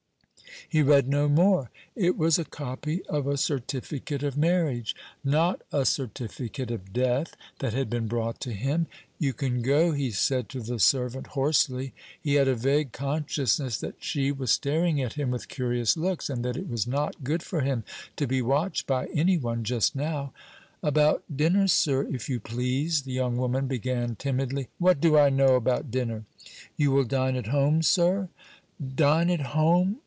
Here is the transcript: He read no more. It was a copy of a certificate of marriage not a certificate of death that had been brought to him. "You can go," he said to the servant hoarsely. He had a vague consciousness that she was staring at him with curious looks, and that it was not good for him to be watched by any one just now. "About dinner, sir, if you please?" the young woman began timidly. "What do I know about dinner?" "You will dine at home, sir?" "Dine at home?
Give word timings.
He 0.69 0.81
read 0.81 1.09
no 1.09 1.27
more. 1.27 1.69
It 1.97 2.17
was 2.17 2.39
a 2.39 2.45
copy 2.45 3.05
of 3.07 3.27
a 3.27 3.35
certificate 3.35 4.23
of 4.23 4.37
marriage 4.37 4.95
not 5.21 5.61
a 5.69 5.83
certificate 5.83 6.71
of 6.71 6.93
death 6.93 7.35
that 7.59 7.73
had 7.73 7.89
been 7.89 8.07
brought 8.07 8.39
to 8.41 8.53
him. 8.53 8.87
"You 9.19 9.33
can 9.33 9.63
go," 9.63 9.91
he 9.91 10.11
said 10.11 10.47
to 10.49 10.61
the 10.61 10.79
servant 10.79 11.27
hoarsely. 11.27 11.93
He 12.21 12.35
had 12.35 12.47
a 12.47 12.55
vague 12.55 12.93
consciousness 12.93 13.77
that 13.79 13.95
she 13.99 14.31
was 14.31 14.49
staring 14.51 15.01
at 15.01 15.13
him 15.13 15.29
with 15.29 15.49
curious 15.49 15.97
looks, 15.97 16.29
and 16.29 16.45
that 16.45 16.55
it 16.55 16.69
was 16.69 16.87
not 16.87 17.21
good 17.21 17.43
for 17.43 17.59
him 17.59 17.83
to 18.15 18.25
be 18.25 18.41
watched 18.41 18.87
by 18.87 19.07
any 19.07 19.37
one 19.37 19.65
just 19.65 19.93
now. 19.93 20.31
"About 20.81 21.21
dinner, 21.35 21.67
sir, 21.67 22.03
if 22.03 22.29
you 22.29 22.39
please?" 22.39 23.01
the 23.01 23.11
young 23.11 23.35
woman 23.35 23.67
began 23.67 24.15
timidly. 24.15 24.69
"What 24.77 25.01
do 25.01 25.17
I 25.17 25.31
know 25.31 25.55
about 25.55 25.91
dinner?" 25.91 26.23
"You 26.77 26.91
will 26.91 27.03
dine 27.03 27.35
at 27.35 27.47
home, 27.47 27.81
sir?" 27.83 28.29
"Dine 28.95 29.29
at 29.29 29.41
home? 29.57 29.97